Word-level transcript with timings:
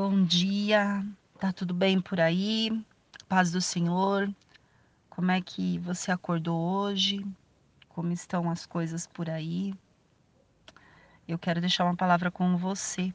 Bom 0.00 0.22
dia, 0.22 1.04
tá 1.40 1.52
tudo 1.52 1.74
bem 1.74 2.00
por 2.00 2.20
aí? 2.20 2.70
Paz 3.28 3.50
do 3.50 3.60
Senhor. 3.60 4.32
Como 5.10 5.32
é 5.32 5.40
que 5.40 5.76
você 5.80 6.12
acordou 6.12 6.56
hoje? 6.56 7.26
Como 7.88 8.12
estão 8.12 8.48
as 8.48 8.64
coisas 8.64 9.08
por 9.08 9.28
aí? 9.28 9.74
Eu 11.26 11.36
quero 11.36 11.60
deixar 11.60 11.84
uma 11.84 11.96
palavra 11.96 12.30
com 12.30 12.56
você 12.56 13.12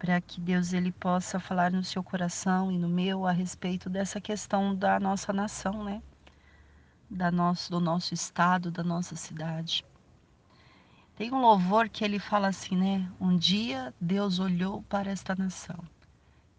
para 0.00 0.20
que 0.20 0.40
Deus 0.40 0.72
ele 0.72 0.90
possa 0.90 1.38
falar 1.38 1.70
no 1.70 1.84
seu 1.84 2.02
coração 2.02 2.72
e 2.72 2.76
no 2.76 2.88
meu 2.88 3.24
a 3.24 3.30
respeito 3.30 3.88
dessa 3.88 4.20
questão 4.20 4.74
da 4.74 4.98
nossa 4.98 5.32
nação, 5.32 5.84
né? 5.84 6.02
Da 7.08 7.30
nosso, 7.30 7.70
do 7.70 7.78
nosso 7.78 8.14
estado, 8.14 8.68
da 8.68 8.82
nossa 8.82 9.14
cidade. 9.14 9.84
Tem 11.18 11.32
um 11.32 11.40
louvor 11.40 11.88
que 11.88 12.04
ele 12.04 12.20
fala 12.20 12.46
assim, 12.46 12.76
né? 12.76 13.10
Um 13.20 13.36
dia 13.36 13.92
Deus 14.00 14.38
olhou 14.38 14.84
para 14.84 15.10
esta 15.10 15.34
nação 15.34 15.76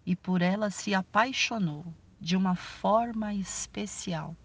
e 0.05 0.17
por 0.17 0.41
ela 0.41 0.69
se 0.69 0.93
apaixonou 0.93 1.85
de 2.19 2.35
uma 2.35 2.57
forma 2.57 3.33
especial. 3.33 4.35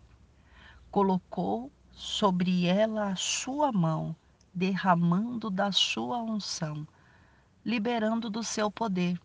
Colocou 0.88 1.68
sobre 1.90 2.64
ela 2.64 3.08
a 3.08 3.16
sua 3.16 3.72
mão, 3.72 4.14
derramando 4.54 5.50
da 5.50 5.72
sua 5.72 6.22
unção, 6.22 6.86
liberando 7.64 8.30
do 8.30 8.44
seu 8.44 8.70
poder. 8.70 9.20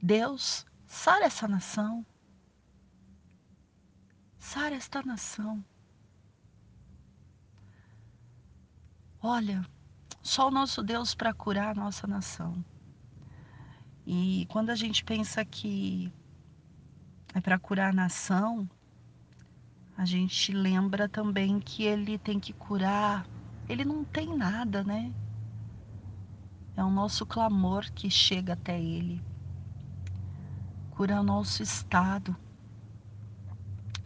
Deus, 0.00 0.64
sara 0.86 1.26
essa 1.26 1.46
nação. 1.46 2.06
Sara 4.38 4.74
esta 4.74 5.02
nação. 5.02 5.62
Olha, 9.26 9.64
só 10.22 10.48
o 10.48 10.50
nosso 10.50 10.82
Deus 10.82 11.14
para 11.14 11.32
curar 11.32 11.70
a 11.70 11.80
nossa 11.80 12.06
nação. 12.06 12.62
E 14.06 14.46
quando 14.50 14.68
a 14.68 14.74
gente 14.74 15.02
pensa 15.02 15.42
que 15.46 16.12
é 17.34 17.40
para 17.40 17.58
curar 17.58 17.88
a 17.88 17.94
nação, 17.94 18.68
a 19.96 20.04
gente 20.04 20.52
lembra 20.52 21.08
também 21.08 21.58
que 21.58 21.84
ele 21.84 22.18
tem 22.18 22.38
que 22.38 22.52
curar. 22.52 23.26
Ele 23.66 23.82
não 23.82 24.04
tem 24.04 24.36
nada, 24.36 24.84
né? 24.84 25.10
É 26.76 26.84
o 26.84 26.90
nosso 26.90 27.24
clamor 27.24 27.90
que 27.94 28.10
chega 28.10 28.52
até 28.52 28.78
ele. 28.78 29.22
Cura 30.90 31.18
o 31.18 31.24
nosso 31.24 31.62
estado. 31.62 32.36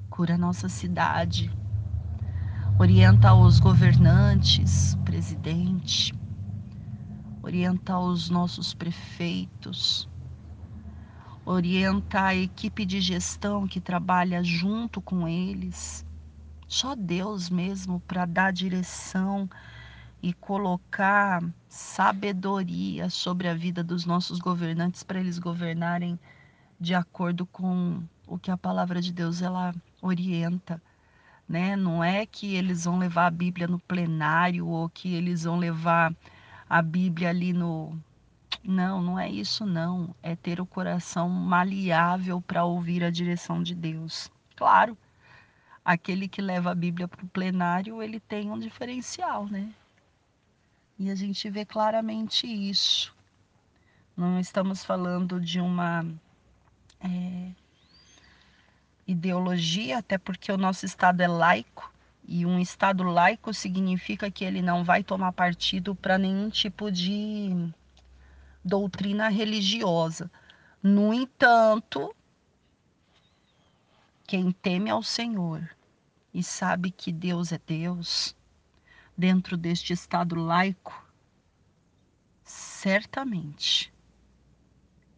Cura 0.09 0.37
a 0.37 0.39
nossa 0.39 0.69
cidade 0.69 1.58
orienta 2.79 3.35
os 3.35 3.59
governantes, 3.59 4.95
presidente, 5.05 6.15
orienta 7.43 7.99
os 7.99 8.31
nossos 8.31 8.73
prefeitos, 8.73 10.09
orienta 11.45 12.27
a 12.27 12.37
equipe 12.37 12.87
de 12.87 13.01
gestão 13.01 13.67
que 13.67 13.81
trabalha 13.81 14.45
junto 14.45 15.01
com 15.01 15.27
eles. 15.27 16.07
Só 16.69 16.95
Deus 16.95 17.51
mesmo 17.51 17.99
para 18.07 18.25
dar 18.25 18.53
direção 18.53 19.51
e 20.23 20.33
colocar 20.33 21.43
sabedoria 21.69 23.11
sobre 23.11 23.49
a 23.49 23.55
vida 23.55 23.83
dos 23.83 24.05
nossos 24.05 24.39
governantes 24.39 25.03
para 25.03 25.19
eles 25.19 25.41
governarem 25.41 26.17
de 26.79 26.95
acordo 26.95 27.45
com 27.45 28.05
o 28.25 28.39
que 28.39 28.53
a 28.53 28.57
palavra 28.57 29.03
de 29.03 29.13
Deus 29.13 29.43
ela 29.43 29.75
orienta 30.01 30.81
né? 31.49 31.77
Não 31.77 32.03
é 32.05 32.27
que 32.27 32.55
eles 32.55 32.85
vão 32.85 32.99
levar 32.99 33.27
a 33.27 33.31
Bíblia 33.31 33.67
no 33.67 33.79
plenário 33.79 34.67
ou 34.67 34.89
que 34.89 35.15
eles 35.15 35.45
vão 35.45 35.57
levar 35.57 36.15
a 36.69 36.83
Bíblia 36.83 37.31
ali 37.31 37.53
no 37.53 37.99
não, 38.63 39.01
não 39.01 39.19
é 39.19 39.31
isso 39.31 39.65
não. 39.65 40.15
É 40.23 40.37
ter 40.37 40.61
o 40.61 40.67
coração 40.67 41.29
maleável 41.29 42.41
para 42.41 42.65
ouvir 42.65 43.03
a 43.05 43.11
direção 43.11 43.63
de 43.63 43.75
Deus. 43.75 44.31
Claro, 44.57 44.97
aquele 45.85 46.29
que 46.29 46.43
leva 46.43 46.71
a 46.71 46.75
Bíblia 46.75 47.09
para 47.09 47.25
o 47.25 47.29
plenário, 47.29 48.03
ele 48.03 48.21
tem 48.21 48.51
um 48.51 48.59
diferencial, 48.59 49.47
né? 49.47 49.73
E 50.99 51.11
a 51.11 51.15
gente 51.15 51.49
vê 51.49 51.65
claramente 51.65 52.47
isso. 52.47 53.15
Não 54.17 54.39
estamos 54.41 54.85
falando 54.85 55.41
de 55.41 55.61
uma 55.61 56.05
é, 57.01 57.53
ideologia, 59.09 59.99
até 59.99 60.19
porque 60.19 60.53
o 60.53 60.59
nosso 60.59 60.85
Estado 60.85 61.23
é 61.23 61.27
laico, 61.27 61.91
e 62.23 62.45
um 62.45 62.61
Estado 62.61 63.03
laico 63.05 63.55
significa 63.55 64.31
que 64.31 64.45
ele 64.45 64.61
não 64.61 64.85
vai 64.85 65.03
tomar 65.03 65.33
partido 65.33 65.95
para 65.95 66.19
nenhum 66.19 66.51
tipo 66.51 66.93
de 66.93 67.73
doutrina 68.63 69.31
religiosa. 69.31 70.31
No 70.83 71.15
entanto, 71.15 72.15
quem 74.27 74.53
teme 74.53 74.91
ao 74.91 75.03
Senhor 75.03 75.75
e 76.35 76.43
sabe 76.43 76.91
que 76.91 77.11
Deus 77.11 77.51
é 77.51 77.59
Deus, 77.67 78.37
dentro 79.17 79.57
deste 79.57 79.95
Estado 79.95 80.35
laico, 80.35 81.03
certamente 82.45 83.91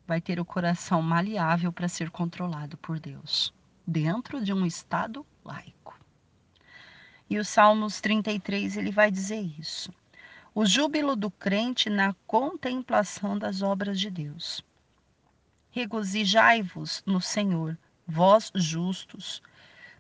vai 0.07 0.21
ter 0.21 0.39
o 0.39 0.45
coração 0.45 1.03
maleável 1.03 1.73
para 1.73 1.89
ser 1.89 2.09
controlado 2.09 2.77
por 2.77 3.01
Deus 3.01 3.53
dentro 3.91 4.41
de 4.41 4.53
um 4.53 4.65
Estado 4.65 5.27
laico. 5.45 5.99
E 7.29 7.39
o 7.39 7.45
Salmos 7.45 8.01
33 8.01 8.77
ele 8.77 8.93
vai 8.93 9.11
dizer 9.11 9.41
isso. 9.59 9.93
O 10.55 10.65
júbilo 10.65 11.17
do 11.17 11.29
crente 11.29 11.91
na 11.91 12.15
contemplação 12.25 13.37
das 13.37 13.63
obras 13.63 13.99
de 13.99 14.09
Deus. 14.09 14.65
Regozijai-vos 15.73 17.03
no 17.05 17.21
Senhor, 17.21 17.77
vós 18.07 18.53
justos, 18.55 19.43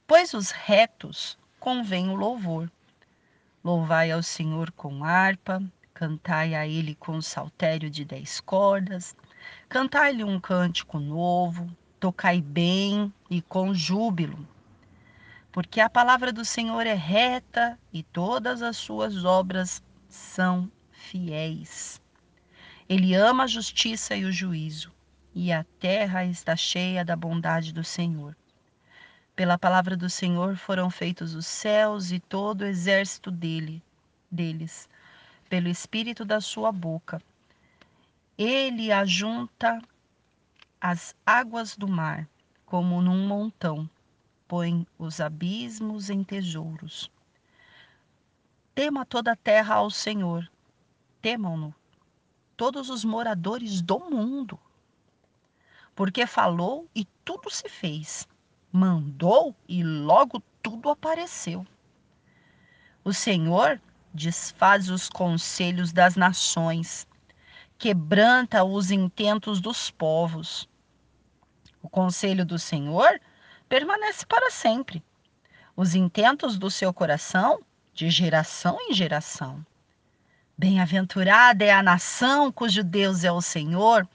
pois 0.06 0.34
os 0.34 0.52
retos 0.52 1.36
convém 1.58 2.10
o 2.10 2.14
louvor. 2.14 2.70
Louvai 3.62 4.12
ao 4.12 4.22
Senhor 4.22 4.70
com 4.70 5.02
harpa, 5.02 5.60
cantai 5.92 6.54
a 6.54 6.64
ele 6.64 6.94
com 6.94 7.20
saltério 7.20 7.90
de 7.90 8.04
dez 8.04 8.40
cordas, 8.40 9.16
cantai-lhe 9.68 10.22
um 10.22 10.40
cântico 10.40 11.00
novo, 11.00 11.68
tocai 12.00 12.40
bem 12.40 13.12
e 13.28 13.42
com 13.42 13.74
júbilo. 13.74 14.48
Porque 15.52 15.80
a 15.80 15.90
palavra 15.90 16.32
do 16.32 16.44
Senhor 16.44 16.86
é 16.86 16.94
reta 16.94 17.78
e 17.92 18.02
todas 18.02 18.62
as 18.62 18.78
suas 18.78 19.24
obras 19.24 19.82
são 20.08 20.70
fiéis. 20.90 22.00
Ele 22.88 23.14
ama 23.14 23.44
a 23.44 23.46
justiça 23.46 24.16
e 24.16 24.24
o 24.24 24.32
juízo, 24.32 24.90
e 25.34 25.52
a 25.52 25.64
terra 25.78 26.24
está 26.24 26.56
cheia 26.56 27.04
da 27.04 27.14
bondade 27.14 27.72
do 27.72 27.84
Senhor. 27.84 28.34
Pela 29.36 29.58
palavra 29.58 29.96
do 29.96 30.10
Senhor 30.10 30.56
foram 30.56 30.90
feitos 30.90 31.34
os 31.34 31.46
céus 31.46 32.10
e 32.10 32.18
todo 32.18 32.62
o 32.62 32.66
exército 32.66 33.30
dele, 33.30 33.82
deles, 34.30 34.88
pelo 35.48 35.68
espírito 35.68 36.24
da 36.24 36.40
sua 36.40 36.72
boca. 36.72 37.22
Ele 38.36 38.90
ajunta 38.90 39.80
as 40.80 41.14
águas 41.26 41.76
do 41.76 41.86
mar, 41.86 42.26
como 42.64 43.02
num 43.02 43.26
montão, 43.26 43.88
põe 44.48 44.86
os 44.98 45.20
abismos 45.20 46.08
em 46.08 46.24
tesouros. 46.24 47.10
Tema 48.74 49.04
toda 49.04 49.32
a 49.32 49.36
terra 49.36 49.74
ao 49.74 49.90
Senhor, 49.90 50.50
temam-no 51.20 51.74
todos 52.56 52.88
os 52.88 53.04
moradores 53.04 53.82
do 53.82 53.98
mundo. 53.98 54.58
Porque 55.94 56.26
falou 56.26 56.88
e 56.94 57.04
tudo 57.24 57.50
se 57.50 57.68
fez, 57.68 58.26
mandou 58.72 59.54
e 59.68 59.82
logo 59.84 60.42
tudo 60.62 60.88
apareceu. 60.88 61.66
O 63.04 63.12
Senhor 63.12 63.80
desfaz 64.12 64.88
os 64.88 65.08
conselhos 65.08 65.92
das 65.92 66.16
nações, 66.16 67.06
quebranta 67.78 68.64
os 68.64 68.90
intentos 68.90 69.60
dos 69.60 69.90
povos. 69.90 70.69
O 71.90 71.92
conselho 71.92 72.46
do 72.46 72.56
Senhor 72.56 73.20
permanece 73.68 74.24
para 74.24 74.48
sempre. 74.48 75.02
Os 75.76 75.96
intentos 75.96 76.56
do 76.56 76.70
seu 76.70 76.94
coração, 76.94 77.60
de 77.92 78.08
geração 78.08 78.78
em 78.82 78.94
geração. 78.94 79.66
Bem-aventurada 80.56 81.64
é 81.64 81.72
a 81.72 81.82
nação 81.82 82.52
cujo 82.52 82.84
Deus 82.84 83.24
é 83.24 83.32
o 83.32 83.40
Senhor 83.40 84.08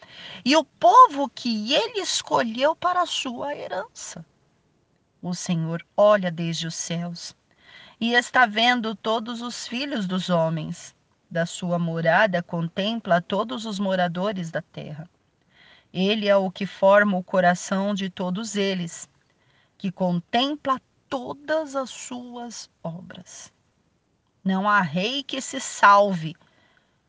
e 0.45 0.56
o 0.56 0.63
povo 0.63 1.27
que 1.27 1.74
ele 1.74 2.00
escolheu 2.00 2.77
para 2.77 3.01
a 3.01 3.06
sua 3.06 3.54
herança. 3.54 4.25
O 5.21 5.36
Senhor 5.36 5.86
olha 5.98 6.31
desde 6.31 6.68
os 6.68 6.75
céus 6.75 7.36
e 8.00 8.13
está 8.13 8.45
vendo 8.45 8.95
todos 8.95 9.42
os 9.42 9.68
filhos 9.68 10.07
dos 10.07 10.30
homens. 10.30 10.95
Da 11.30 11.45
sua 11.45 11.78
morada 11.78 12.42
contempla 12.42 13.21
todos 13.21 13.66
os 13.66 13.80
moradores 13.80 14.50
da 14.50 14.62
terra. 14.62 15.10
Ele 15.97 16.27
é 16.27 16.36
o 16.36 16.51
que 16.51 16.65
forma 16.65 17.18
o 17.18 17.24
coração 17.24 17.94
de 17.94 18.09
todos 18.09 18.57
eles, 18.57 19.09
que 19.77 19.89
contempla 19.89 20.81
todas 21.07 21.74
as 21.74 21.89
suas 21.89 22.69
obras. 22.83 23.50
Não 24.44 24.68
há 24.68 24.81
rei 24.81 25.24
que 25.24 25.39
se 25.39 25.57
salve 25.62 26.36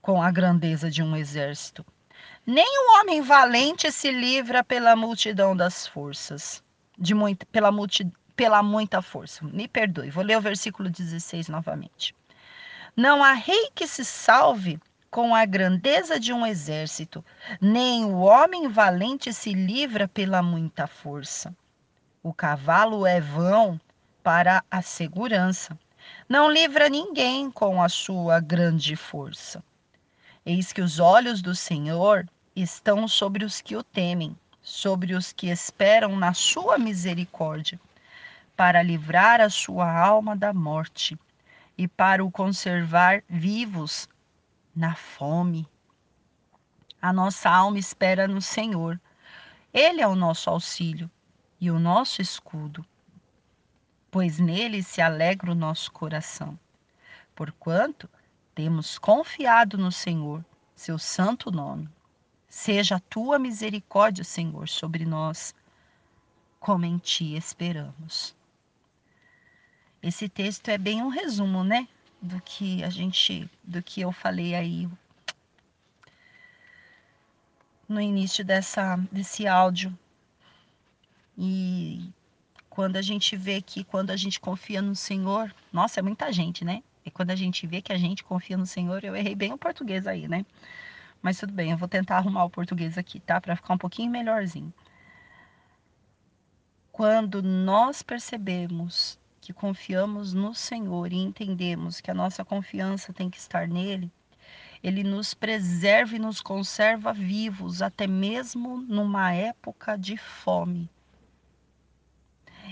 com 0.01 0.23
a 0.23 0.31
grandeza 0.31 0.89
de 0.89 1.03
um 1.03 1.17
exército. 1.17 1.85
Nem 2.47 2.65
o 2.65 3.01
homem 3.01 3.21
valente 3.23 3.91
se 3.91 4.13
livra 4.13 4.63
pela 4.63 4.95
multidão 4.95 5.57
das 5.57 5.89
forças, 5.89 6.63
de 6.97 7.13
muito, 7.13 7.45
pela, 7.47 7.73
multi, 7.73 8.09
pela 8.37 8.63
muita 8.63 9.03
força. 9.03 9.45
Me 9.45 9.67
perdoe, 9.67 10.11
vou 10.11 10.23
ler 10.23 10.39
o 10.39 10.41
versículo 10.41 10.89
16 10.89 11.49
novamente. 11.49 12.15
Não 12.97 13.21
há 13.25 13.33
rei 13.33 13.69
que 13.75 13.89
se 13.89 14.05
salve 14.05 14.79
com 15.17 15.35
a 15.35 15.47
grandeza 15.47 16.21
de 16.21 16.31
um 16.31 16.45
exército, 16.45 17.25
nem 17.59 18.05
o 18.05 18.19
homem 18.19 18.69
valente 18.69 19.33
se 19.33 19.55
livra 19.55 20.07
pela 20.07 20.43
muita 20.43 20.87
força. 20.87 21.57
O 22.23 22.35
cavalo 22.35 23.07
é 23.07 23.19
vão 23.19 23.81
para 24.23 24.63
a 24.71 24.83
segurança. 24.83 25.75
Não 26.29 26.53
livra 26.53 26.91
ninguém 26.91 27.51
com 27.51 27.83
a 27.83 27.89
sua 27.89 28.41
grande 28.41 28.95
força. 28.95 29.65
Eis 30.45 30.71
que 30.71 30.83
os 30.83 31.01
olhos 31.01 31.41
do 31.41 31.55
Senhor 31.55 32.29
estão 32.55 33.09
sobre 33.09 33.43
os 33.43 33.63
que 33.63 33.75
o 33.75 33.83
temem, 33.83 34.37
sobre 34.61 35.15
os 35.15 35.33
que 35.33 35.49
esperam 35.49 36.15
na 36.15 36.35
sua 36.35 36.77
misericórdia, 36.77 37.81
para 38.55 38.83
livrar 38.83 39.41
a 39.41 39.49
sua 39.49 39.91
alma 39.91 40.37
da 40.37 40.53
morte 40.53 41.19
e 41.79 41.89
para 41.89 42.23
o 42.23 42.31
conservar 42.31 43.23
vivos 43.27 44.07
na 44.77 44.95
fome. 44.95 45.67
A 47.01 47.11
nossa 47.13 47.49
alma 47.49 47.79
espera 47.79 48.29
no 48.29 48.43
Senhor. 48.43 49.01
Ele 49.73 50.03
é 50.03 50.07
o 50.07 50.15
nosso 50.15 50.51
auxílio 50.51 51.11
e 51.59 51.71
o 51.71 51.79
nosso 51.79 52.21
escudo, 52.21 52.85
pois 54.11 54.39
nele 54.39 54.83
se 54.83 55.01
alegra 55.01 55.51
o 55.51 55.55
nosso 55.55 55.91
coração. 55.91 56.59
Porquanto 57.35 58.09
temos 58.55 58.99
confiado 58.99 59.79
no 59.79 59.91
Senhor, 59.91 60.45
seu 60.75 60.99
santo 60.99 61.51
nome. 61.51 61.89
Seja 62.49 62.97
a 62.97 63.01
tua 63.01 63.39
misericórdia, 63.39 64.25
Senhor, 64.25 64.69
sobre 64.69 65.05
nós, 65.05 65.55
como 66.61 66.85
em 66.85 66.99
ti 66.99 67.37
esperamos. 67.37 68.35
Esse 70.03 70.29
texto 70.29 70.69
é 70.69 70.79
bem 70.79 71.03
um 71.03 71.09
resumo, 71.09 71.65
né, 71.65 71.89
do 72.27 72.41
que 72.43 72.83
a 72.85 72.91
gente, 72.91 73.49
do 73.63 73.83
que 73.83 74.01
eu 74.01 74.13
falei 74.13 74.55
aí 74.55 74.89
no 77.89 78.01
início 78.01 78.45
dessa 78.45 78.97
desse 79.13 79.47
áudio 79.47 79.97
e 81.39 82.11
quando 82.69 82.97
a 82.97 83.03
gente 83.03 83.37
vê 83.37 83.61
que 83.63 83.85
quando 83.85 84.11
a 84.11 84.17
gente 84.17 84.41
confia 84.41 84.83
no 84.83 84.95
Senhor, 84.95 85.55
nossa, 85.73 86.01
é 86.01 86.03
muita 86.03 86.33
gente, 86.33 86.65
né? 86.65 86.83
E 87.05 87.11
quando 87.11 87.31
a 87.31 87.37
gente 87.37 87.67
vê 87.67 87.81
que 87.81 87.93
a 87.93 87.99
gente 87.99 88.25
confia 88.25 88.57
no 88.57 88.67
Senhor, 88.67 89.05
eu 89.05 89.15
errei 89.15 89.35
bem 89.35 89.53
o 89.53 89.59
português 89.59 90.07
aí, 90.07 90.27
né? 90.29 90.45
Mas 91.23 91.39
tudo 91.39 91.53
bem, 91.53 91.71
eu 91.71 91.77
vou 91.79 91.89
tentar 91.89 92.19
arrumar 92.19 92.45
o 92.45 92.51
português 92.51 92.99
aqui, 92.99 93.21
tá? 93.21 93.41
Para 93.41 93.57
ficar 93.57 93.75
um 93.75 93.79
pouquinho 93.79 94.11
melhorzinho. 94.11 94.73
Quando 96.93 97.43
nós 97.43 98.03
percebemos 98.03 99.19
que 99.47 99.53
confiamos 99.53 100.33
no 100.33 100.53
Senhor 100.53 101.13
e 101.13 101.17
entendemos 101.17 102.01
que 102.01 102.11
a 102.11 102.15
nossa 102.15 102.45
confiança 102.45 103.13
tem 103.13 103.31
que 103.31 103.39
estar 103.39 103.69
nele, 103.69 104.11
ele 104.83 105.05
nos 105.05 105.35
preserva 105.35 106.17
e 106.17 106.19
nos 106.19 106.41
conserva 106.41 107.13
vivos, 107.13 107.81
até 107.81 108.09
mesmo 108.09 108.79
numa 108.79 109.33
época 109.33 109.97
de 109.97 110.17
fome. 110.17 110.91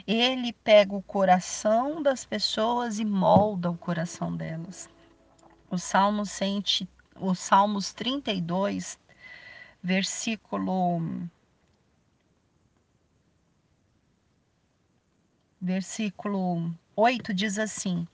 Ele 0.04 0.52
pega 0.52 0.96
o 0.96 1.02
coração 1.02 2.02
das 2.02 2.24
pessoas 2.24 2.98
e 2.98 3.04
molda 3.04 3.70
o 3.70 3.78
coração 3.78 4.36
delas. 4.36 4.88
O 5.70 5.78
Salmo, 5.78 6.26
sente, 6.26 6.88
o 7.14 7.36
Salmos 7.36 7.92
32, 7.92 8.98
versículo 9.80 11.00
versículo 15.64 16.70
8 16.94 17.32
diz 17.32 17.58
assim: 17.58 18.06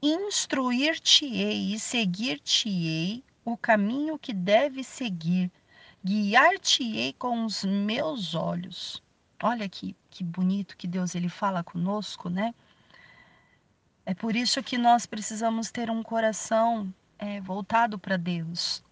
Instruir-te-ei 0.00 1.74
e 1.74 1.80
seguir-te-ei 1.80 3.24
o 3.44 3.56
caminho 3.56 4.16
que 4.16 4.32
deve 4.32 4.84
seguir, 4.84 5.50
guiar-te-ei 6.04 7.12
com 7.14 7.44
os 7.44 7.64
meus 7.64 8.34
olhos. 8.34 9.02
Olha 9.42 9.68
que, 9.68 9.96
que 10.08 10.22
bonito 10.22 10.76
que 10.76 10.86
Deus 10.86 11.14
ele 11.14 11.28
fala 11.28 11.64
conosco, 11.64 12.30
né? 12.30 12.54
É 14.06 14.14
por 14.14 14.36
isso 14.36 14.62
que 14.62 14.78
nós 14.78 15.04
precisamos 15.04 15.70
ter 15.70 15.90
um 15.90 16.02
coração 16.02 16.94
é, 17.18 17.40
voltado 17.40 17.98
para 17.98 18.16
Deus. 18.16 18.84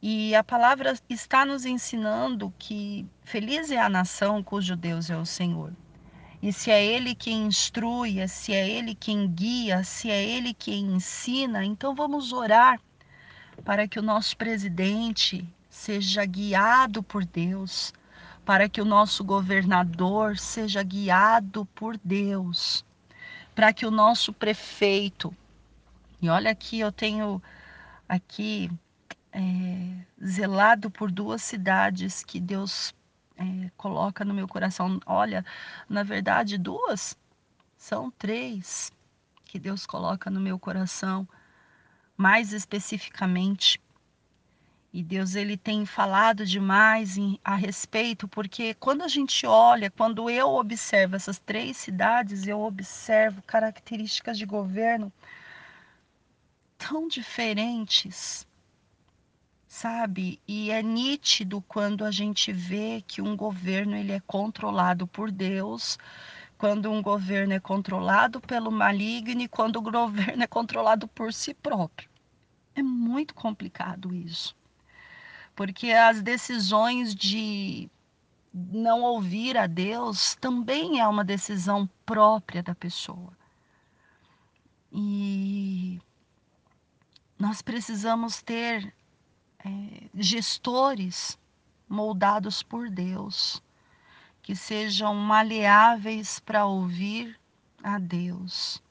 E 0.00 0.34
a 0.34 0.44
palavra 0.44 0.94
está 1.08 1.44
nos 1.44 1.66
ensinando 1.66 2.54
que 2.58 3.06
feliz 3.24 3.70
é 3.70 3.78
a 3.78 3.88
nação 3.88 4.42
cujo 4.42 4.76
Deus 4.76 5.10
é 5.10 5.16
o 5.16 5.26
Senhor. 5.26 5.72
E 6.40 6.52
se 6.52 6.70
é 6.70 6.84
Ele 6.84 7.14
quem 7.14 7.46
instrui, 7.46 8.26
se 8.28 8.52
é 8.52 8.68
Ele 8.68 8.94
quem 8.94 9.26
guia, 9.28 9.82
se 9.82 10.08
é 10.08 10.22
Ele 10.22 10.54
quem 10.54 10.84
ensina, 10.94 11.64
então 11.64 11.94
vamos 11.94 12.32
orar 12.32 12.80
para 13.64 13.88
que 13.88 13.98
o 13.98 14.02
nosso 14.02 14.36
presidente 14.36 15.44
seja 15.68 16.24
guiado 16.24 17.02
por 17.02 17.24
Deus, 17.24 17.92
para 18.44 18.68
que 18.68 18.80
o 18.80 18.84
nosso 18.84 19.24
governador 19.24 20.38
seja 20.38 20.82
guiado 20.82 21.66
por 21.74 21.98
Deus, 22.04 22.84
para 23.54 23.72
que 23.72 23.84
o 23.84 23.90
nosso 23.90 24.32
prefeito, 24.32 25.34
e 26.22 26.28
olha 26.28 26.52
aqui, 26.52 26.78
eu 26.78 26.92
tenho 26.92 27.42
aqui 28.08 28.70
é, 29.32 29.90
zelado 30.24 30.90
por 30.90 31.10
duas 31.10 31.42
cidades 31.42 32.22
que 32.22 32.40
Deus 32.40 32.94
é, 33.38 33.70
coloca 33.76 34.24
no 34.24 34.34
meu 34.34 34.46
coração. 34.46 35.00
Olha, 35.06 35.44
na 35.88 36.02
verdade, 36.02 36.58
duas, 36.58 37.16
são 37.76 38.10
três 38.10 38.92
que 39.44 39.58
Deus 39.58 39.86
coloca 39.86 40.30
no 40.30 40.40
meu 40.40 40.58
coração, 40.58 41.26
mais 42.16 42.52
especificamente 42.52 43.80
e 44.92 45.02
Deus 45.02 45.34
ele 45.34 45.56
tem 45.56 45.84
falado 45.84 46.46
demais 46.46 47.18
em, 47.18 47.38
a 47.44 47.54
respeito, 47.54 48.26
porque 48.26 48.72
quando 48.74 49.02
a 49.02 49.08
gente 49.08 49.46
olha, 49.46 49.90
quando 49.90 50.30
eu 50.30 50.48
observo 50.54 51.14
essas 51.14 51.38
três 51.38 51.76
cidades, 51.76 52.46
eu 52.46 52.60
observo 52.60 53.42
características 53.42 54.38
de 54.38 54.46
governo 54.46 55.12
tão 56.78 57.06
diferentes, 57.06 58.46
sabe? 59.68 60.40
E 60.48 60.70
é 60.70 60.82
nítido 60.82 61.62
quando 61.62 62.04
a 62.04 62.10
gente 62.10 62.52
vê 62.52 63.04
que 63.06 63.22
um 63.22 63.36
governo 63.36 63.96
ele 63.96 64.12
é 64.12 64.20
controlado 64.20 65.06
por 65.06 65.30
Deus, 65.30 65.98
quando 66.56 66.90
um 66.90 67.00
governo 67.02 67.52
é 67.52 67.60
controlado 67.60 68.40
pelo 68.40 68.72
maligno 68.72 69.42
e 69.42 69.48
quando 69.48 69.76
o 69.76 69.82
governo 69.82 70.42
é 70.42 70.46
controlado 70.46 71.06
por 71.06 71.32
si 71.32 71.54
próprio. 71.54 72.08
É 72.74 72.82
muito 72.82 73.34
complicado 73.34 74.14
isso 74.14 74.58
porque 75.58 75.90
as 75.90 76.22
decisões 76.22 77.12
de 77.12 77.90
não 78.54 79.02
ouvir 79.02 79.58
a 79.58 79.66
Deus 79.66 80.36
também 80.36 81.00
é 81.00 81.08
uma 81.08 81.24
decisão 81.24 81.90
própria 82.06 82.62
da 82.62 82.76
pessoa. 82.76 83.32
E 84.92 86.00
nós 87.36 87.60
precisamos 87.60 88.40
ter 88.40 88.94
é, 89.64 90.08
gestores 90.14 91.38
moldados 91.88 92.62
por 92.62 92.90
Deus, 92.90 93.62
que 94.42 94.54
sejam 94.54 95.14
maleáveis 95.14 96.38
para 96.40 96.66
ouvir 96.66 97.38
a 97.82 97.98
Deus, 97.98 98.82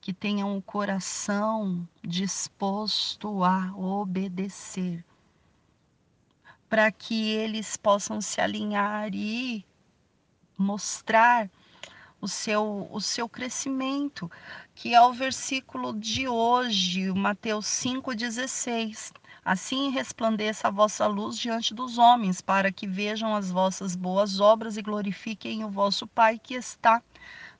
que 0.00 0.12
tenham 0.12 0.56
o 0.56 0.62
coração 0.62 1.86
disposto 2.02 3.44
a 3.44 3.74
obedecer 3.76 5.04
para 6.70 6.92
que 6.92 7.30
eles 7.30 7.76
possam 7.76 8.20
se 8.20 8.40
alinhar 8.40 9.12
e 9.12 9.66
mostrar 10.56 11.50
o 12.20 12.28
seu, 12.28 12.88
o 12.92 13.00
seu 13.00 13.28
crescimento, 13.28 14.30
que 14.72 14.94
é 14.94 15.00
o 15.02 15.12
versículo 15.12 15.92
de 15.92 16.28
hoje, 16.28 17.10
Mateus 17.12 17.66
5,16. 17.66 19.12
Assim 19.44 19.90
resplandeça 19.90 20.68
a 20.68 20.70
vossa 20.70 21.06
luz 21.06 21.38
diante 21.38 21.74
dos 21.74 21.96
homens, 21.96 22.40
para 22.40 22.70
que 22.70 22.86
vejam 22.86 23.34
as 23.34 23.50
vossas 23.50 23.96
boas 23.96 24.38
obras 24.38 24.76
e 24.76 24.82
glorifiquem 24.82 25.64
o 25.64 25.70
vosso 25.70 26.06
Pai 26.06 26.38
que 26.38 26.54
está 26.54 27.02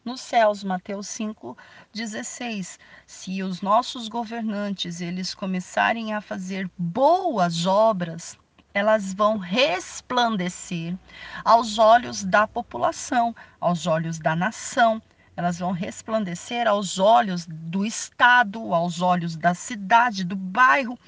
nos 0.04 0.20
céus. 0.20 0.62
Mateus 0.62 1.06
5,16. 1.08 2.78
Se 3.06 3.42
os 3.42 3.62
nossos 3.62 4.08
governantes 4.08 5.00
eles 5.00 5.34
começarem 5.34 6.12
a 6.12 6.20
fazer 6.20 6.70
boas 6.76 7.64
obras, 7.66 8.38
elas 8.72 9.12
vão 9.14 9.38
resplandecer 9.38 10.96
aos 11.44 11.78
olhos 11.78 12.24
da 12.24 12.46
população, 12.46 13.34
aos 13.58 13.86
olhos 13.86 14.18
da 14.18 14.36
nação. 14.36 15.02
Elas 15.40 15.58
vão 15.58 15.72
resplandecer 15.72 16.68
aos 16.68 16.98
olhos 16.98 17.46
do 17.48 17.86
Estado, 17.86 18.74
aos 18.74 19.00
olhos 19.00 19.36
da 19.36 19.54
cidade, 19.54 20.22
do 20.22 20.36
bairro, 20.36 20.98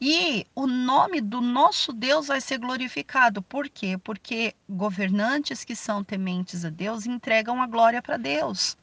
e 0.00 0.46
o 0.54 0.64
nome 0.64 1.20
do 1.20 1.40
nosso 1.40 1.92
Deus 1.92 2.28
vai 2.28 2.40
ser 2.40 2.58
glorificado. 2.58 3.42
Por 3.42 3.68
quê? 3.68 3.98
Porque 3.98 4.54
governantes 4.68 5.64
que 5.64 5.74
são 5.74 6.04
tementes 6.04 6.64
a 6.64 6.70
Deus 6.70 7.04
entregam 7.04 7.60
a 7.60 7.66
glória 7.66 8.00
para 8.00 8.16
Deus 8.16 8.76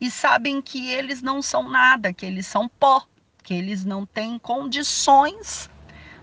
e 0.00 0.10
sabem 0.10 0.60
que 0.60 0.90
eles 0.90 1.22
não 1.22 1.40
são 1.40 1.68
nada, 1.70 2.12
que 2.12 2.26
eles 2.26 2.48
são 2.48 2.68
pó, 2.68 3.06
que 3.44 3.54
eles 3.54 3.84
não 3.84 4.04
têm 4.04 4.40
condições 4.40 5.70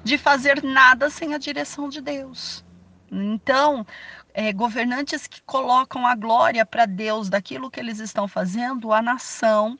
de 0.03 0.17
fazer 0.17 0.61
nada 0.61 1.09
sem 1.09 1.33
a 1.33 1.37
direção 1.37 1.87
de 1.87 2.01
Deus. 2.01 2.65
Então, 3.09 3.87
é, 4.33 4.51
governantes 4.51 5.27
que 5.27 5.41
colocam 5.43 6.07
a 6.07 6.15
glória 6.15 6.65
para 6.65 6.85
Deus 6.85 7.29
daquilo 7.29 7.69
que 7.69 7.79
eles 7.79 7.99
estão 7.99 8.27
fazendo, 8.27 8.91
a 8.91 9.01
nação, 9.01 9.77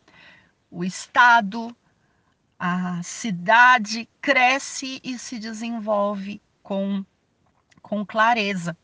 o 0.69 0.83
Estado, 0.83 1.75
a 2.59 3.01
cidade 3.03 4.07
cresce 4.21 5.01
e 5.03 5.17
se 5.17 5.39
desenvolve 5.39 6.39
com, 6.61 7.03
com 7.81 8.05
clareza. 8.05 8.77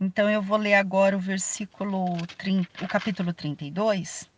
Então 0.00 0.30
eu 0.30 0.40
vou 0.40 0.56
ler 0.56 0.74
agora 0.74 1.16
o 1.16 1.20
versículo 1.20 2.04
30, 2.38 2.84
o 2.84 2.88
capítulo 2.88 3.32
32. 3.34 4.30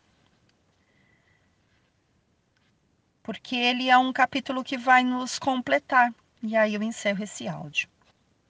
Porque 3.22 3.54
ele 3.54 3.88
é 3.88 3.96
um 3.96 4.12
capítulo 4.12 4.64
que 4.64 4.76
vai 4.76 5.04
nos 5.04 5.38
completar. 5.38 6.12
E 6.42 6.56
aí 6.56 6.74
eu 6.74 6.82
encerro 6.82 7.22
esse 7.22 7.46
áudio. 7.46 7.88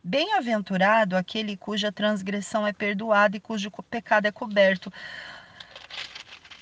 Bem-aventurado 0.02 1.14
aquele 1.14 1.58
cuja 1.58 1.92
transgressão 1.92 2.66
é 2.66 2.72
perdoada 2.72 3.36
e 3.36 3.40
cujo 3.40 3.70
pecado 3.90 4.26
é 4.26 4.32
coberto. 4.32 4.90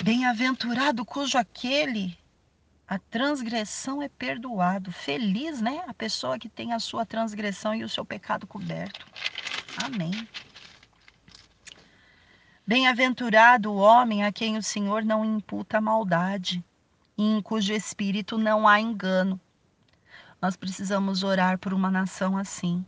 Bem-aventurado 0.02 1.04
cujo 1.04 1.38
aquele 1.38 2.18
a 2.86 2.98
transgressão 2.98 4.02
é 4.02 4.08
perdoado. 4.08 4.90
Feliz, 4.90 5.60
né? 5.60 5.84
A 5.86 5.94
pessoa 5.94 6.36
que 6.36 6.48
tem 6.48 6.72
a 6.72 6.80
sua 6.80 7.06
transgressão 7.06 7.72
e 7.74 7.84
o 7.84 7.88
seu 7.88 8.04
pecado 8.04 8.44
coberto. 8.44 9.06
Amém. 9.84 10.26
Bem-aventurado 12.66 13.70
o 13.70 13.76
homem 13.76 14.24
a 14.24 14.32
quem 14.32 14.56
o 14.56 14.62
Senhor 14.62 15.04
não 15.04 15.24
imputa 15.24 15.80
maldade 15.80 16.64
e 17.16 17.22
em 17.22 17.40
cujo 17.40 17.72
espírito 17.72 18.36
não 18.36 18.66
há 18.66 18.80
engano. 18.80 19.40
Nós 20.42 20.56
precisamos 20.56 21.22
orar 21.22 21.56
por 21.56 21.72
uma 21.72 21.90
nação 21.90 22.36
assim 22.36 22.84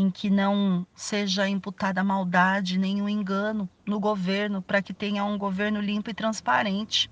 em 0.00 0.10
que 0.10 0.30
não 0.30 0.86
seja 0.94 1.46
imputada 1.46 2.02
maldade 2.02 2.78
o 2.78 3.08
engano 3.08 3.68
no 3.84 4.00
governo, 4.00 4.62
para 4.62 4.80
que 4.80 4.94
tenha 4.94 5.22
um 5.26 5.36
governo 5.36 5.78
limpo 5.78 6.08
e 6.08 6.14
transparente. 6.14 7.10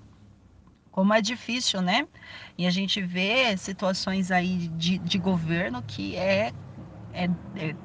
Como 0.89 1.13
é 1.13 1.21
difícil, 1.21 1.83
né? 1.83 2.07
E 2.57 2.65
a 2.65 2.71
gente 2.71 2.99
vê 2.99 3.55
situações 3.57 4.31
aí 4.31 4.69
de, 4.69 4.97
de 4.97 5.19
governo 5.19 5.83
que 5.83 6.15
é, 6.15 6.51
é, 7.13 7.25
é, 7.57 7.75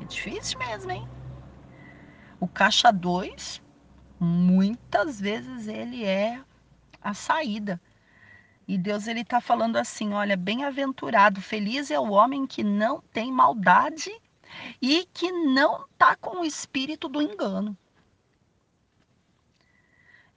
é 0.00 0.04
difícil 0.08 0.58
mesmo, 0.58 0.90
hein? 0.90 1.06
O 2.40 2.48
caixa 2.48 2.90
2, 2.90 3.60
muitas 4.18 5.20
vezes 5.20 5.68
ele 5.68 6.02
é 6.02 6.40
a 7.02 7.12
saída. 7.12 7.78
E 8.66 8.78
Deus 8.78 9.06
ele 9.06 9.20
está 9.20 9.38
falando 9.38 9.76
assim, 9.76 10.14
olha, 10.14 10.34
bem-aventurado, 10.34 11.42
feliz 11.42 11.90
é 11.90 12.00
o 12.00 12.12
homem 12.12 12.46
que 12.46 12.64
não 12.64 13.02
tem 13.12 13.30
maldade 13.30 14.10
e 14.80 15.06
que 15.06 15.30
não 15.30 15.84
está 15.84 16.16
com 16.16 16.40
o 16.40 16.44
espírito 16.44 17.08
do 17.08 17.20
engano. 17.20 17.76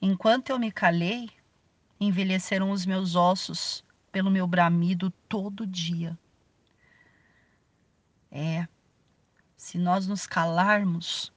Enquanto 0.01 0.49
eu 0.49 0.59
me 0.59 0.71
calei, 0.71 1.29
envelheceram 1.99 2.71
os 2.71 2.85
meus 2.85 3.15
ossos 3.15 3.83
pelo 4.11 4.29
meu 4.29 4.45
bramido 4.45 5.09
todo 5.29 5.65
dia. 5.65 6.17
É, 8.29 8.67
se 9.55 9.77
nós 9.77 10.07
nos 10.07 10.27
calarmos, 10.27 11.31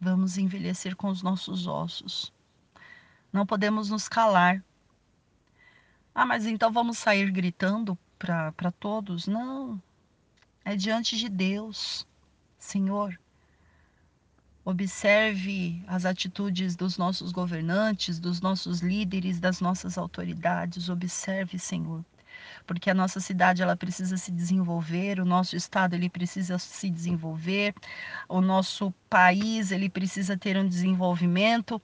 vamos 0.00 0.38
envelhecer 0.38 0.94
com 0.94 1.08
os 1.08 1.22
nossos 1.22 1.66
ossos. 1.66 2.32
Não 3.32 3.44
podemos 3.44 3.90
nos 3.90 4.08
calar. 4.08 4.62
Ah, 6.14 6.24
mas 6.24 6.46
então 6.46 6.72
vamos 6.72 6.98
sair 6.98 7.30
gritando 7.30 7.98
para 8.18 8.72
todos? 8.78 9.26
Não, 9.26 9.82
é 10.64 10.76
diante 10.76 11.16
de 11.16 11.28
Deus. 11.28 12.06
Senhor, 12.66 13.16
observe 14.64 15.84
as 15.86 16.04
atitudes 16.04 16.74
dos 16.74 16.98
nossos 16.98 17.30
governantes, 17.30 18.18
dos 18.18 18.40
nossos 18.40 18.80
líderes, 18.80 19.38
das 19.38 19.60
nossas 19.60 19.96
autoridades. 19.96 20.88
Observe, 20.88 21.58
Senhor 21.60 22.04
porque 22.66 22.90
a 22.90 22.94
nossa 22.94 23.20
cidade 23.20 23.62
ela 23.62 23.76
precisa 23.76 24.16
se 24.16 24.32
desenvolver, 24.32 25.20
o 25.20 25.24
nosso 25.24 25.56
estado 25.56 25.94
ele 25.94 26.10
precisa 26.10 26.58
se 26.58 26.90
desenvolver, 26.90 27.74
o 28.28 28.40
nosso 28.40 28.92
país 29.08 29.70
ele 29.70 29.88
precisa 29.88 30.36
ter 30.36 30.56
um 30.56 30.66
desenvolvimento 30.66 31.80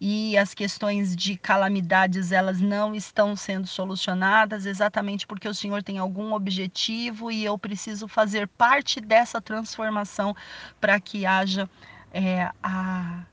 e 0.00 0.36
as 0.36 0.52
questões 0.54 1.16
de 1.16 1.36
calamidades 1.36 2.32
elas 2.32 2.60
não 2.60 2.94
estão 2.94 3.34
sendo 3.34 3.66
solucionadas 3.66 4.66
exatamente 4.66 5.26
porque 5.26 5.48
o 5.48 5.54
Senhor 5.54 5.82
tem 5.82 5.98
algum 5.98 6.32
objetivo 6.34 7.30
e 7.30 7.44
eu 7.44 7.58
preciso 7.58 8.06
fazer 8.06 8.46
parte 8.46 9.00
dessa 9.00 9.40
transformação 9.40 10.36
para 10.80 11.00
que 11.00 11.24
haja 11.24 11.68
é, 12.12 12.50
a, 12.62 13.24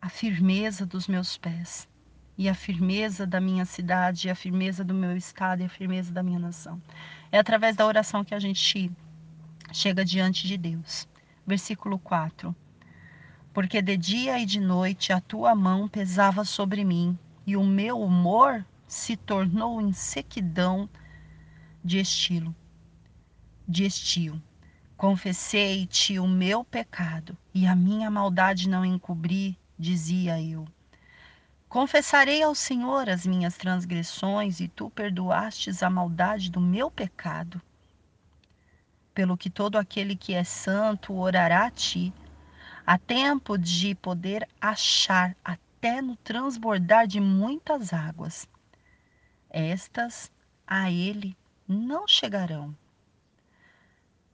a 0.00 0.08
firmeza 0.08 0.86
dos 0.86 1.06
meus 1.06 1.36
pés 1.36 1.86
e 2.38 2.48
a 2.48 2.54
firmeza 2.54 3.26
da 3.26 3.40
minha 3.40 3.64
cidade, 3.64 4.28
e 4.28 4.30
a 4.30 4.34
firmeza 4.34 4.84
do 4.84 4.92
meu 4.92 5.16
estado 5.16 5.62
e 5.62 5.64
a 5.64 5.68
firmeza 5.68 6.12
da 6.12 6.22
minha 6.22 6.38
nação. 6.38 6.80
É 7.32 7.38
através 7.38 7.74
da 7.76 7.86
oração 7.86 8.24
que 8.24 8.34
a 8.34 8.38
gente 8.38 8.90
chega 9.72 10.04
diante 10.04 10.46
de 10.46 10.56
Deus. 10.56 11.08
Versículo 11.46 11.98
4. 11.98 12.54
Porque 13.54 13.80
de 13.80 13.96
dia 13.96 14.38
e 14.38 14.44
de 14.44 14.60
noite 14.60 15.12
a 15.12 15.20
tua 15.20 15.54
mão 15.54 15.88
pesava 15.88 16.44
sobre 16.44 16.84
mim, 16.84 17.18
e 17.46 17.56
o 17.56 17.64
meu 17.64 18.00
humor 18.00 18.64
se 18.86 19.16
tornou 19.16 19.80
em 19.80 19.92
sequidão 19.92 20.88
de 21.82 21.98
estilo, 21.98 22.54
de 23.66 23.86
estio. 23.86 24.42
Confessei-te 24.96 26.18
o 26.18 26.26
meu 26.26 26.64
pecado, 26.64 27.36
e 27.54 27.66
a 27.66 27.74
minha 27.74 28.10
maldade 28.10 28.68
não 28.68 28.84
encobri, 28.84 29.58
dizia 29.78 30.40
eu. 30.42 30.66
Confessarei 31.76 32.42
ao 32.42 32.54
Senhor 32.54 33.06
as 33.06 33.26
minhas 33.26 33.54
transgressões 33.54 34.60
e 34.60 34.66
tu 34.66 34.88
perdoastes 34.88 35.82
a 35.82 35.90
maldade 35.90 36.50
do 36.50 36.58
meu 36.58 36.90
pecado. 36.90 37.60
Pelo 39.12 39.36
que 39.36 39.50
todo 39.50 39.76
aquele 39.76 40.16
que 40.16 40.32
é 40.32 40.42
santo 40.42 41.12
orará 41.12 41.66
a 41.66 41.70
ti, 41.70 42.14
há 42.86 42.96
tempo 42.96 43.58
de 43.58 43.94
poder 43.94 44.48
achar 44.58 45.36
até 45.44 46.00
no 46.00 46.16
transbordar 46.16 47.06
de 47.06 47.20
muitas 47.20 47.92
águas. 47.92 48.48
Estas 49.50 50.32
a 50.66 50.90
ele 50.90 51.36
não 51.68 52.08
chegarão. 52.08 52.74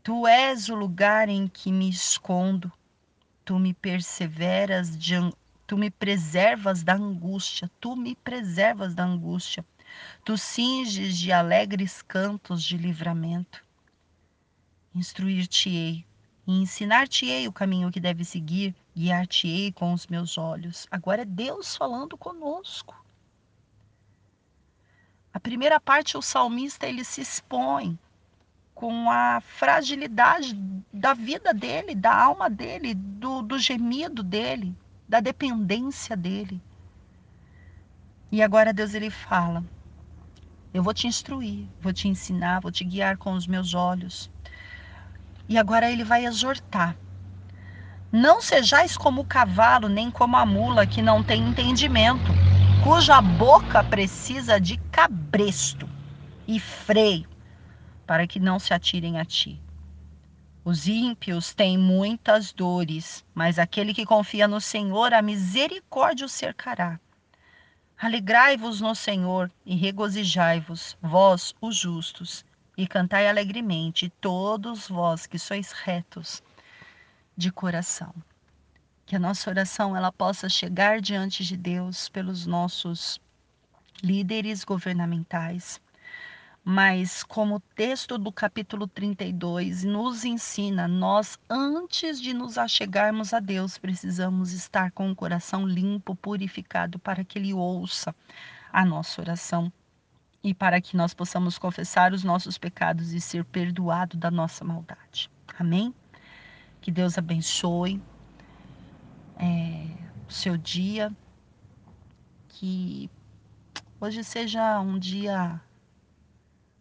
Tu 0.00 0.28
és 0.28 0.68
o 0.68 0.76
lugar 0.76 1.28
em 1.28 1.49
que 1.49 1.72
me 1.72 1.90
escondo, 1.90 2.72
tu 3.44 3.58
me 3.58 3.75
perseveras 3.75 4.96
de, 4.96 5.16
Tu 5.73 5.79
me 5.79 5.91
preservas 5.91 6.83
da 6.83 6.93
angústia, 6.93 7.71
tu 7.81 7.97
me 7.97 8.14
preservas 8.14 8.95
da 8.95 9.05
angústia. 9.05 9.64
Tu 10.23 10.37
cinges 10.37 11.17
de 11.17 11.33
alegres 11.33 12.02
cantos 12.02 12.62
de 12.62 12.76
livramento. 12.76 13.64
Instruir-te-ei 14.95 16.05
e 16.47 16.61
ensinar-te-ei 16.61 17.49
o 17.49 17.52
caminho 17.52 17.91
que 17.91 17.99
deve 17.99 18.23
seguir, 18.23 18.75
guiar-te-ei 18.95 19.73
com 19.73 19.95
os 19.95 20.07
meus 20.09 20.37
olhos. 20.37 20.87
Agora 20.91 21.23
é 21.23 21.25
Deus 21.25 21.75
falando 21.75 22.19
conosco. 22.19 22.95
A 25.33 25.41
primeira 25.41 25.81
parte, 25.81 26.19
o 26.19 26.21
salmista 26.21 26.87
ele 26.87 27.02
se 27.02 27.23
expõe 27.23 27.99
com 28.75 29.11
a 29.11 29.41
fragilidade 29.41 30.52
da 30.93 31.14
vida 31.14 31.55
dele, 31.55 31.95
da 31.95 32.14
alma 32.14 32.50
dele, 32.50 32.93
do, 32.93 33.41
do 33.41 33.59
gemido 33.59 34.23
dele 34.23 34.76
da 35.12 35.21
dependência 35.21 36.16
dele. 36.16 36.59
E 38.31 38.42
agora 38.42 38.73
Deus 38.73 38.95
ele 38.95 39.11
fala: 39.11 39.62
Eu 40.73 40.83
vou 40.83 40.95
te 40.95 41.07
instruir, 41.07 41.69
vou 41.78 41.92
te 41.92 42.09
ensinar, 42.09 42.62
vou 42.62 42.73
te 42.73 42.83
guiar 42.83 43.19
com 43.19 43.35
os 43.35 43.47
meus 43.47 43.75
olhos. 43.75 44.31
E 45.47 45.59
agora 45.59 45.90
ele 45.90 46.02
vai 46.02 46.25
exortar. 46.25 46.97
Não 48.11 48.40
sejais 48.40 48.97
como 48.97 49.21
o 49.21 49.26
cavalo, 49.26 49.87
nem 49.87 50.11
como 50.11 50.35
a 50.35 50.47
mula 50.47 50.87
que 50.87 51.02
não 51.02 51.23
tem 51.23 51.47
entendimento, 51.47 52.33
cuja 52.83 53.21
boca 53.21 53.85
precisa 53.85 54.59
de 54.59 54.78
cabresto 54.90 55.87
e 56.49 56.59
freio, 56.59 57.28
para 58.07 58.26
que 58.26 58.40
não 58.40 58.59
se 58.59 58.73
atirem 58.73 59.19
a 59.19 59.26
ti. 59.26 59.61
Os 60.64 60.87
ímpios 60.87 61.52
têm 61.52 61.76
muitas 61.76 62.52
dores, 62.52 63.25
mas 63.35 63.59
aquele 63.59 63.92
que 63.92 64.07
confia 64.07 64.47
no 64.47 64.61
Senhor, 64.61 65.12
a 65.12 65.21
misericórdia 65.21 66.25
o 66.25 66.28
cercará. 66.28 67.00
Alegrai-vos 67.99 68.81
no 68.81 68.95
Senhor 68.95 69.50
e 69.66 69.75
regozijai-vos, 69.75 70.97
vós, 71.02 71.52
os 71.61 71.76
justos, 71.76 72.45
e 72.76 72.87
cantai 72.87 73.28
alegremente, 73.28 74.09
todos 74.21 74.88
vós 74.88 75.26
que 75.26 75.38
sois 75.38 75.73
retos 75.73 76.40
de 77.37 77.50
coração. 77.50 78.14
Que 79.04 79.16
a 79.16 79.21
nossa 79.21 79.50
oração 79.50 79.97
ela 79.97 80.12
possa 80.12 80.49
chegar 80.49 81.00
diante 81.00 81.45
de 81.45 81.57
Deus 81.57 82.09
pelos 82.09 82.47
nossos 82.47 83.21
líderes 84.00 84.62
governamentais, 84.62 85.81
mas 86.64 87.25
como 87.25 87.57
o 87.57 87.61
texto 87.61 88.16
do 88.16 88.31
capítulo 88.31 88.87
32 88.87 89.83
nos 89.83 90.25
ensina, 90.25 90.87
nós 90.87 91.38
antes 91.50 92.21
de 92.21 92.33
nos 92.33 92.57
achegarmos 92.57 93.35
a 93.35 93.40
Deus, 93.40 93.78
precisamos 93.78 94.52
estar 94.52 94.92
com 94.92 95.11
o 95.11 95.16
coração 95.16 95.66
limpo, 95.66 96.14
purificado 96.14 97.00
para 97.00 97.25
que 97.25 97.38
ele 97.38 97.52
ouça 97.52 98.14
a 98.73 98.85
nossa 98.85 99.21
oração 99.21 99.73
e 100.42 100.54
para 100.54 100.81
que 100.81 100.97
nós 100.97 101.12
possamos 101.12 101.59
confessar 101.59 102.12
os 102.12 102.23
nossos 102.23 102.57
pecados 102.59 103.12
e 103.12 103.21
ser 103.21 103.45
perdoado 103.45 104.16
da 104.16 104.31
nossa 104.31 104.64
maldade. 104.64 105.28
Amém? 105.59 105.92
Que 106.81 106.90
Deus 106.90 107.19
abençoe 107.19 108.00
é, 109.37 109.87
o 110.28 110.33
seu 110.33 110.57
dia, 110.57 111.12
que 112.49 113.11
hoje 114.00 114.23
seja 114.23 114.81
um 114.81 114.99
dia 114.99 115.61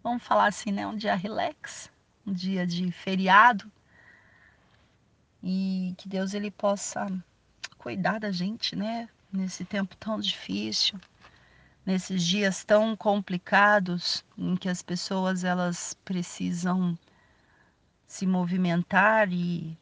vamos 0.04 0.24
falar 0.24 0.48
assim, 0.48 0.72
né? 0.72 0.86
Um 0.88 0.96
dia 0.96 1.16
relax, 1.16 1.92
um 2.26 2.34
dia 2.34 2.66
de 2.66 2.92
feriado. 2.92 3.72
E 5.44 5.96
que 5.98 6.08
Deus 6.08 6.34
ele 6.34 6.52
possa 6.52 7.08
cuidar 7.78 8.20
da 8.20 8.32
gente, 8.32 8.76
né? 8.76 9.10
Nesse 9.32 9.66
tempo 9.66 9.96
tão 9.96 10.20
difícil, 10.20 11.00
nesses 11.86 12.24
dias 12.24 12.64
tão 12.64 12.96
complicados 12.96 14.24
em 14.38 14.56
que 14.56 14.70
as 14.70 14.82
pessoas 14.82 15.44
elas 15.44 15.96
precisam 16.06 16.98
se 18.08 18.28
movimentar 18.28 19.32
e 19.32 19.78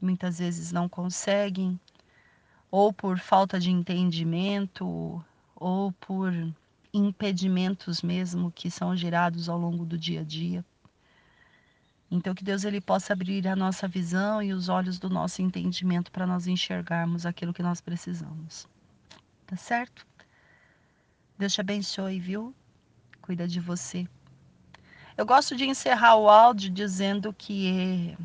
muitas 0.00 0.38
vezes 0.38 0.70
não 0.70 0.88
conseguem, 0.88 1.78
ou 2.70 2.92
por 2.92 3.18
falta 3.18 3.58
de 3.58 3.70
entendimento, 3.70 5.22
ou 5.56 5.92
por 5.92 6.32
impedimentos 6.92 8.02
mesmo 8.02 8.50
que 8.50 8.70
são 8.70 8.96
gerados 8.96 9.48
ao 9.48 9.58
longo 9.58 9.84
do 9.84 9.98
dia 9.98 10.20
a 10.20 10.24
dia. 10.24 10.64
Então 12.10 12.34
que 12.34 12.42
Deus 12.42 12.64
ele 12.64 12.80
possa 12.80 13.12
abrir 13.12 13.46
a 13.46 13.54
nossa 13.54 13.86
visão 13.86 14.42
e 14.42 14.52
os 14.52 14.68
olhos 14.68 14.98
do 14.98 15.10
nosso 15.10 15.42
entendimento 15.42 16.10
para 16.10 16.26
nós 16.26 16.46
enxergarmos 16.46 17.26
aquilo 17.26 17.52
que 17.52 17.62
nós 17.62 17.80
precisamos. 17.80 18.66
Tá 19.46 19.56
certo? 19.56 20.06
Deus 21.38 21.52
te 21.52 21.60
abençoe, 21.60 22.18
viu? 22.18 22.54
Cuida 23.20 23.46
de 23.46 23.60
você. 23.60 24.08
Eu 25.16 25.26
gosto 25.26 25.54
de 25.54 25.66
encerrar 25.66 26.16
o 26.16 26.28
áudio 26.28 26.70
dizendo 26.70 27.32
que 27.32 28.16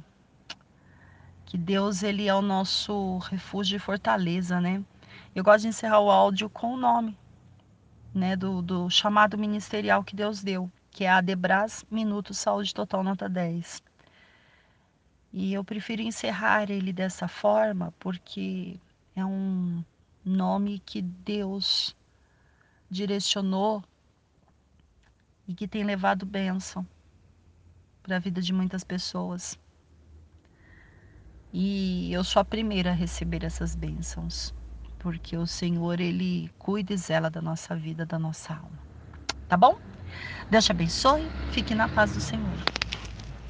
que 1.46 1.58
Deus 1.58 2.01
ele 2.01 2.27
é 2.27 2.34
o 2.34 2.41
nosso 2.41 3.20
refúgio 3.20 3.75
e 3.75 3.79
fortaleza, 3.79 4.60
né? 4.60 4.84
Eu 5.36 5.43
gosto 5.43 5.63
de 5.63 5.67
encerrar 5.67 6.00
o 6.00 6.10
áudio 6.10 6.50
com 6.50 6.74
o 6.74 6.77
nome 6.77 7.17
né, 8.13 8.36
do, 8.36 8.62
do 8.62 8.89
chamado 8.89 9.38
ministerial 9.38 10.03
que 10.03 10.15
Deus 10.15 10.43
deu, 10.43 10.72
que 10.91 11.03
é 11.03 11.10
a 11.10 11.22
Debras 11.22 11.84
Minuto 11.89 12.34
Saúde 12.34 12.74
Total 12.74 13.03
Nota 13.03 13.27
10. 13.27 13.82
E 15.32 15.53
eu 15.53 15.63
prefiro 15.63 16.01
encerrar 16.01 16.70
ele 16.70 16.93
dessa 16.93 17.27
forma 17.27 17.91
porque 18.00 18.79
é 19.15 19.25
um 19.25 19.84
nome 20.24 20.79
que 20.86 21.01
Deus 21.01 21.96
direcionou 22.89 23.84
e 25.48 25.55
que 25.55 25.67
tem 25.67 25.84
levado 25.84 26.25
bênção 26.25 26.86
para 28.03 28.17
a 28.17 28.20
vida 28.20 28.41
de 28.41 28.53
muitas 28.53 28.84
pessoas. 28.84 29.58
E 31.51 32.13
eu 32.13 32.24
sou 32.24 32.39
a 32.39 32.46
primeira 32.46 32.92
a 32.92 32.94
receber 32.94 33.44
essas 33.44 33.75
bênçãos 33.75 34.53
porque 35.03 35.35
o 35.35 35.46
Senhor, 35.46 36.00
Ele 36.00 36.50
cuida 36.57 36.94
e 36.94 36.98
zela 36.98 37.29
da 37.29 37.42
nossa 37.42 37.75
vida, 37.75 38.05
da 38.05 38.18
nossa 38.18 38.53
alma. 38.53 38.79
Tá 39.50 39.57
bom? 39.57 39.77
Deus 40.50 40.63
te 40.63 40.72
abençoe, 40.72 41.29
fique 41.51 41.75
na 41.75 41.89
paz 41.89 42.13
do 42.13 42.22
Senhor. 42.22 42.57